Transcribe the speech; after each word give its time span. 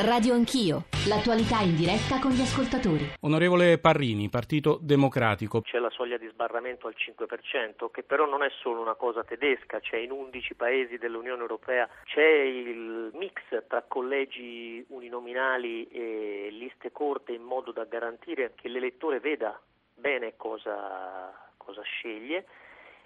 Radio 0.00 0.32
Anch'io, 0.32 0.84
l'attualità 1.06 1.60
in 1.60 1.76
diretta 1.76 2.18
con 2.18 2.30
gli 2.30 2.40
ascoltatori. 2.40 3.12
Onorevole 3.20 3.78
Parrini, 3.78 4.30
Partito 4.30 4.78
Democratico. 4.80 5.60
C'è 5.60 5.78
la 5.78 5.90
soglia 5.90 6.16
di 6.16 6.26
sbarramento 6.28 6.86
al 6.86 6.94
5%, 6.96 7.90
che 7.92 8.02
però 8.02 8.24
non 8.24 8.42
è 8.42 8.48
solo 8.62 8.80
una 8.80 8.94
cosa 8.94 9.22
tedesca, 9.22 9.80
c'è 9.80 9.98
in 9.98 10.10
11 10.10 10.54
paesi 10.54 10.96
dell'Unione 10.96 11.42
Europea, 11.42 11.86
c'è 12.04 12.26
il 12.26 13.10
mix 13.12 13.42
tra 13.68 13.84
collegi 13.86 14.82
uninominali 14.88 15.86
e 15.88 16.48
liste 16.50 16.90
corte 16.90 17.32
in 17.32 17.42
modo 17.42 17.70
da 17.70 17.84
garantire 17.84 18.52
che 18.54 18.68
l'elettore 18.68 19.20
veda 19.20 19.60
bene 19.94 20.32
cosa, 20.36 21.30
cosa 21.58 21.82
sceglie 21.82 22.46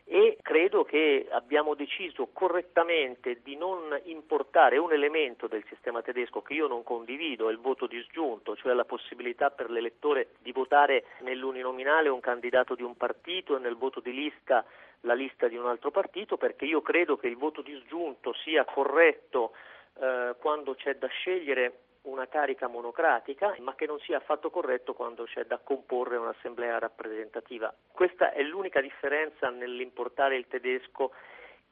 e 0.08 0.38
credo 0.40 0.84
che 0.84 1.26
abbiamo 1.30 1.74
deciso 1.74 2.28
correttamente 2.32 3.40
di 3.42 3.56
non 3.56 4.00
importare 4.04 4.78
un 4.78 4.92
elemento 4.92 5.48
del 5.48 5.64
sistema 5.68 6.00
tedesco 6.00 6.42
che 6.42 6.54
io 6.54 6.68
non 6.68 6.84
condivido, 6.84 7.48
è 7.48 7.52
il 7.52 7.58
voto 7.58 7.88
disgiunto, 7.88 8.54
cioè 8.54 8.72
la 8.72 8.84
possibilità 8.84 9.50
per 9.50 9.68
l'elettore 9.68 10.28
di 10.38 10.52
votare 10.52 11.06
nell'uninominale 11.22 12.08
un 12.08 12.20
candidato 12.20 12.76
di 12.76 12.84
un 12.84 12.96
partito 12.96 13.56
e 13.56 13.58
nel 13.58 13.74
voto 13.74 13.98
di 13.98 14.12
lista 14.12 14.64
la 15.00 15.14
lista 15.14 15.48
di 15.48 15.56
un 15.56 15.66
altro 15.66 15.90
partito, 15.90 16.36
perché 16.36 16.66
io 16.66 16.82
credo 16.82 17.16
che 17.16 17.26
il 17.26 17.36
voto 17.36 17.60
disgiunto 17.60 18.32
sia 18.44 18.64
corretto 18.64 19.54
eh, 19.98 20.36
quando 20.38 20.74
c'è 20.74 20.96
da 20.96 21.08
scegliere 21.08 21.85
una 22.06 22.26
carica 22.26 22.68
monocratica, 22.68 23.54
ma 23.60 23.74
che 23.74 23.86
non 23.86 23.98
sia 24.00 24.18
affatto 24.18 24.50
corretto 24.50 24.94
quando 24.94 25.24
c'è 25.24 25.44
da 25.44 25.58
comporre 25.62 26.16
un'assemblea 26.16 26.78
rappresentativa. 26.78 27.72
Questa 27.92 28.32
è 28.32 28.42
l'unica 28.42 28.80
differenza 28.80 29.50
nell'importare 29.50 30.36
il 30.36 30.46
tedesco 30.48 31.12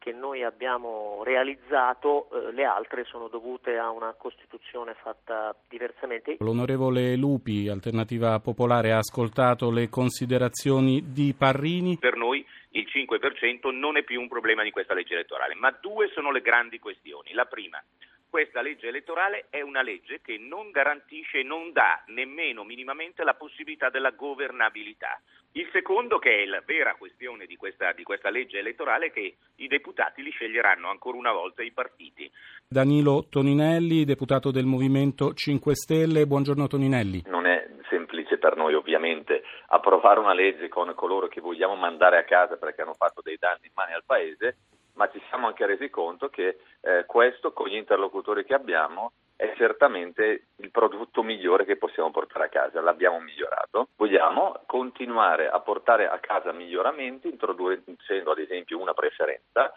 che 0.05 0.13
noi 0.13 0.43
abbiamo 0.43 1.23
realizzato, 1.25 2.29
eh, 2.31 2.53
le 2.53 2.65
altre 2.65 3.05
sono 3.05 3.29
dovute 3.29 3.79
a 3.79 3.89
una 3.89 4.13
Costituzione 4.13 4.93
fatta 4.93 5.57
diversamente. 5.67 6.37
L'onorevole 6.41 7.17
Lupi, 7.17 7.69
Alternativa 7.69 8.39
Popolare, 8.39 8.93
ha 8.93 8.99
ascoltato 8.99 9.71
le 9.71 9.89
considerazioni 9.89 11.13
di 11.13 11.33
Parrini. 11.33 11.97
Per 11.97 12.17
noi 12.17 12.45
il 12.73 12.87
5% 12.87 13.71
non 13.71 13.97
è 13.97 14.03
più 14.03 14.21
un 14.21 14.29
problema 14.29 14.63
di 14.63 14.71
questa 14.71 14.93
legge 14.93 15.15
elettorale, 15.15 15.55
ma 15.55 15.71
due 15.81 16.11
sono 16.13 16.31
le 16.31 16.43
grandi 16.43 16.79
questioni. 16.79 17.33
La 17.33 17.47
prima, 17.47 17.83
questa 18.35 18.63
legge 18.63 18.89
elettorale 18.89 19.47
è 19.49 19.61
una 19.61 19.81
legge 19.81 20.21
che 20.21 20.39
non 20.39 20.73
garantisce 20.73 21.39
e 21.39 21.43
non 21.45 21.71
dà 21.71 22.03
nemmeno 22.07 22.65
minimamente 22.65 23.23
la 23.23 23.35
possibilità 23.35 23.91
della 23.91 24.11
governabilità. 24.11 25.21
Il 25.53 25.69
secondo, 25.71 26.19
che 26.19 26.43
è 26.43 26.45
la 26.47 26.61
vera 26.67 26.97
questione 26.97 27.47
di 27.47 27.55
questa, 27.55 27.93
di 27.93 28.03
questa 28.03 28.31
legge 28.31 28.59
elettorale, 28.59 29.07
è 29.07 29.13
che 29.13 29.37
i 29.55 29.69
deputati 29.69 30.21
li 30.21 30.33
sceglieranno 30.33 30.91
ancora 30.91 31.17
una 31.17 31.31
volta 31.31 31.63
i 31.63 31.71
partiti. 31.71 32.29
Danilo 32.67 33.29
Toninelli, 33.31 34.05
deputato 34.05 34.51
del 34.51 34.67
Movimento 34.67 35.33
5 35.33 35.77
Stelle. 35.77 36.27
Buongiorno 36.27 36.67
Toninelli. 36.67 37.23
Non 37.27 37.47
è 37.47 37.69
semplice 37.89 38.39
per 38.39 38.57
noi 38.57 38.75
ovviamente 38.75 39.45
approvare 39.69 40.19
una 40.19 40.35
legge 40.35 40.67
con 40.69 40.93
coloro 40.97 41.29
che 41.29 41.41
vogliamo 41.41 41.77
mandare 41.77 42.19
a 42.19 42.25
casa 42.25 42.57
perché 42.57 42.83
hanno 42.83 42.95
fatto 42.95 43.21
dei 43.23 43.37
danni 43.39 43.67
in 43.67 43.73
mani 43.75 43.93
al 43.93 44.03
Paese 44.05 44.57
ma 44.95 45.09
ci 45.11 45.21
siamo 45.29 45.47
anche 45.47 45.67
resi 45.67 45.91
conto 45.91 46.29
che 46.29 46.59
eh, 46.81 47.05
questo 47.07 47.53
con 47.53 47.69
gli 47.69 47.77
interlocutori 47.77 48.45
che 48.45 48.55
abbiamo 48.55 49.13
è 49.37 49.53
certamente 49.57 50.47
il 50.57 50.71
prodotto 50.71 51.23
migliore 51.23 51.65
che 51.65 51.77
possiamo 51.77 52.11
portare 52.11 52.47
a 52.47 52.49
casa, 52.49 52.81
l'abbiamo 52.81 53.19
migliorato. 53.21 53.89
Vogliamo 53.97 54.61
continuare 54.67 55.49
a 55.49 55.61
portare 55.61 56.09
a 56.09 56.19
casa 56.19 56.53
miglioramenti 56.53 57.29
introducendo 57.29 58.31
ad 58.31 58.39
esempio 58.39 58.81
una 58.81 58.95
preferenza 58.95 59.73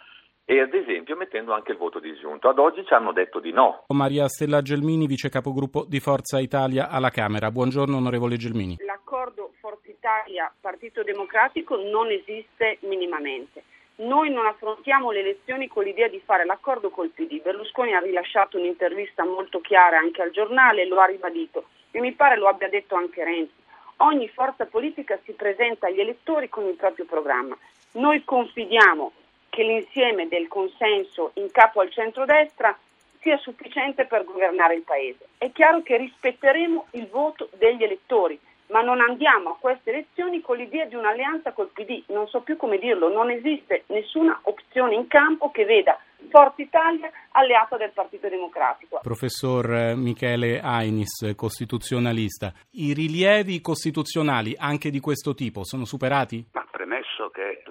e 0.45 0.61
ad 0.61 0.73
esempio 0.73 1.17
mettendo 1.17 1.53
anche 1.53 1.71
il 1.71 1.77
voto 1.77 1.99
disgiunto. 1.99 2.47
Ad 2.47 2.59
oggi 2.59 2.85
ci 2.85 2.93
hanno 2.93 3.11
detto 3.11 3.39
di 3.39 3.52
no. 3.52 3.83
Maria 3.87 4.27
Stella 4.27 4.61
Gelmini, 4.61 5.07
vice 5.07 5.27
capogruppo 5.27 5.83
di 5.85 5.99
Forza 5.99 6.39
Italia 6.39 6.87
alla 6.89 7.09
Camera. 7.09 7.52
Buongiorno 7.52 7.97
onorevole 7.97 8.37
Gelmini. 8.37 8.77
L'accordo 8.85 9.52
Forza 9.59 9.89
Italia-Partito 9.89 11.03
Democratico 11.03 11.75
non 11.75 12.11
esiste 12.11 12.77
minimamente 12.81 13.63
noi 13.97 14.30
non 14.30 14.45
affrontiamo 14.45 15.09
le 15.09 15.21
elezioni 15.21 15.67
con 15.67 15.83
l'idea 15.83 16.08
di 16.08 16.21
fare 16.23 16.45
l'accordo 16.45 16.89
col 16.91 17.09
PD. 17.09 17.41
Berlusconi 17.41 17.93
ha 17.93 17.99
rilasciato 17.99 18.58
un'intervista 18.58 19.25
molto 19.25 19.59
chiara 19.59 19.97
anche 19.97 20.21
al 20.21 20.30
giornale 20.30 20.83
e 20.83 20.87
lo 20.87 20.99
ha 20.99 21.05
ribadito 21.05 21.65
e 21.89 21.99
mi 21.99 22.11
pare 22.13 22.37
lo 22.37 22.47
abbia 22.47 22.69
detto 22.69 22.95
anche 22.95 23.23
Renzi. 23.23 23.53
Ogni 23.97 24.27
forza 24.30 24.67
politica 24.67 25.17
si 25.23 25.31
presenta 25.31 25.87
agli 25.87 25.99
elettori 25.99 26.47
con 26.47 26.65
il 26.67 26.75
proprio 26.75 27.05
programma. 27.05 27.57
Noi 27.93 28.23
confidiamo 28.23 29.11
che 29.49 29.63
l'insieme 29.63 30.27
del 30.27 30.47
consenso 30.47 31.31
in 31.36 31.49
capo 31.49 31.81
al 31.81 31.89
centrodestra 31.89 32.77
sia 33.21 33.37
sufficiente 33.37 34.05
per 34.05 34.25
governare 34.25 34.75
il 34.75 34.83
Paese. 34.83 35.25
È 35.39 35.52
chiaro 35.52 35.81
che 35.81 35.97
rispetteremo 35.97 36.87
il 36.91 37.07
voto 37.07 37.49
degli 37.57 37.83
elettori, 37.83 38.39
ma 38.67 38.82
non 38.82 39.00
andiamo 39.02 39.52
a 39.52 39.58
queste 39.60 39.92
elezioni 39.92 40.42
con 40.42 40.58
l'idea 40.58 40.86
di 40.86 40.95
un'alleanza 40.95 41.52
col 41.54 41.70
PD, 41.73 42.04
non 42.08 42.28
so 42.28 42.42
più 42.42 42.58
come 42.58 42.78
dirlo, 42.78 43.10
non 43.10 43.30
esiste 43.30 43.83
nessuna 43.88 44.39
opzione 44.44 44.95
in 44.95 45.08
campo 45.08 45.52
che 45.52 45.66
veda 45.66 46.00
Forza 46.30 46.61
Italia 46.61 47.10
alleata 47.32 47.78
del 47.78 47.92
Partito 47.94 48.28
Democratico. 48.28 49.00
Professor 49.02 49.73
eh, 49.73 49.95
Michele 49.95 50.60
Ainis, 50.60 51.33
costituzionalista, 51.36 52.52
i 52.72 52.94
rilievi 52.94 53.61
costituzionali 53.61 54.55
anche 54.58 54.89
di 54.89 54.99
questo 54.99 55.34
tipo 55.34 55.64
sono 55.64 55.86
superati? 55.86 56.45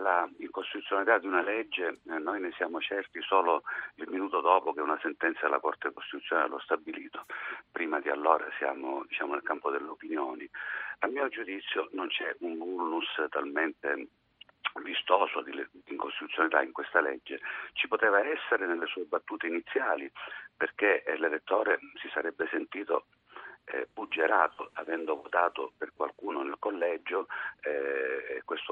Ma 0.06 0.22
premesso 0.22 0.27
che 0.27 0.27
la 0.27 0.28
incostituzionalità 0.39 1.19
di 1.19 1.27
una 1.27 1.43
legge 1.43 1.99
eh, 2.09 2.19
noi 2.19 2.41
ne 2.41 2.53
siamo 2.53 2.81
certi 2.81 3.21
solo 3.22 3.62
il 3.97 4.09
minuto 4.09 4.41
dopo 4.41 4.72
che 4.72 4.81
una 4.81 4.99
sentenza 5.03 5.41
della 5.43 5.59
Corte 5.59 5.93
Costituzionale 5.93 6.49
lo 6.49 6.61
stabilito, 6.61 7.27
prima 7.72 7.99
di 8.00 8.09
allora 8.09 8.47
siamo 8.59 9.05
diciamo, 9.09 9.33
nel 9.33 9.43
campo 9.43 9.71
delle 9.71 9.89
opinioni. 9.89 10.49
A 11.00 11.09
mio 11.09 11.28
giudizio 11.28 11.89
non 11.93 12.06
c'è 12.09 12.37
un 12.41 12.56
vulnus 12.56 13.09
talmente 13.31 14.09
vistoso 14.83 15.41
di 15.43 15.53
incostituzionalità 15.87 16.61
in 16.62 16.72
questa 16.72 17.00
legge 17.00 17.41
ci 17.72 17.89
poteva 17.89 18.21
essere 18.21 18.66
nelle 18.66 18.84
sue 18.87 19.05
battute 19.05 19.47
iniziali 19.47 20.11
perché 20.55 21.03
l'elettore 21.16 21.78
si 21.95 22.11
sarebbe 22.12 22.47
sentito 22.50 23.06
eh, 23.66 23.89
buggerato 23.93 24.71
avendo 24.75 25.16
votato 25.16 25.72
per 25.78 25.93
qualcuno 25.97 26.43
nel 26.43 26.56
collegio 26.59 27.27
eh, 27.62 28.43
questo 28.45 28.66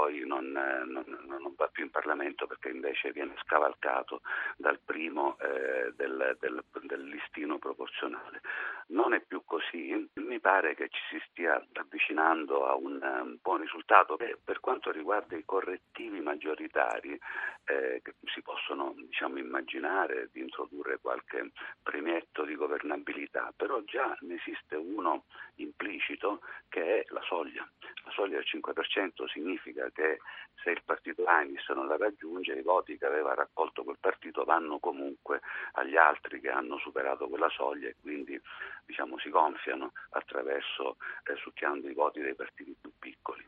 poi 0.00 0.24
non, 0.24 0.50
non, 0.50 1.04
non, 1.26 1.54
va 1.56 1.68
più 1.68 1.84
in 1.84 1.90
Parlamento 1.90 2.46
perché 2.46 2.70
invece 2.70 3.12
viene 3.12 3.34
scavalcato 3.42 4.22
dal 4.56 4.78
primo 4.82 5.36
eh, 5.40 5.92
del, 5.94 6.38
del, 6.40 6.64
del, 6.84 7.04
listino 7.04 7.58
proporzionale. 7.58 8.40
Non 8.88 9.12
è 9.12 9.20
più 9.20 9.42
così, 9.44 10.08
mi 10.14 10.40
pare 10.40 10.74
che 10.74 10.88
ci 10.88 11.00
si 11.10 11.22
stia 11.28 11.62
avvicinando 11.74 12.66
a 12.66 12.76
un, 12.76 12.98
un 13.02 13.36
buon 13.42 13.60
risultato. 13.60 14.16
Per, 14.16 14.38
per 14.42 14.60
quanto 14.60 14.90
riguarda 14.90 15.36
i 15.36 15.44
correttivi 15.44 16.20
maggioritari, 16.20 17.20
eh, 17.66 18.00
si 18.32 18.40
possono 18.40 18.94
diciamo, 18.96 19.36
immaginare 19.36 20.30
di 20.32 20.40
introdurre 20.40 20.98
qualche 20.98 21.50
premietto 21.82 22.44
di 22.44 22.54
governabilità, 22.54 23.52
però 23.54 23.82
già 23.82 24.16
ne 24.20 24.36
esiste 24.36 24.76
uno 24.76 25.24
implicito 25.56 26.40
che 26.70 27.02
è 27.02 27.04
la 27.10 27.22
soglia. 27.22 27.68
La 28.10 28.16
soglia 28.16 28.38
del 28.38 28.46
5% 28.52 29.28
significa 29.28 29.88
che 29.92 30.18
se 30.64 30.70
il 30.70 30.82
partito 30.84 31.24
Ainis 31.26 31.68
non 31.68 31.86
la 31.86 31.96
raggiunge, 31.96 32.54
i 32.54 32.62
voti 32.62 32.98
che 32.98 33.06
aveva 33.06 33.34
raccolto 33.34 33.84
quel 33.84 33.98
partito 34.00 34.42
vanno 34.42 34.80
comunque 34.80 35.40
agli 35.74 35.96
altri 35.96 36.40
che 36.40 36.50
hanno 36.50 36.76
superato 36.78 37.28
quella 37.28 37.48
soglia 37.50 37.86
e 37.86 37.94
quindi 38.00 38.40
diciamo, 38.84 39.16
si 39.18 39.30
gonfiano 39.30 39.92
attraverso 40.10 40.96
eh, 41.22 41.36
succhiando 41.36 41.88
i 41.88 41.94
voti 41.94 42.20
dei 42.20 42.34
partiti 42.34 42.74
più 42.80 42.90
piccoli. 42.98 43.46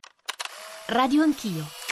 Radio 0.87 1.23
Anch'io 1.23 1.92